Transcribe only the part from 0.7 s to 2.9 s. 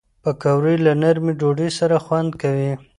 له نرمې ډوډۍ سره خوند کوي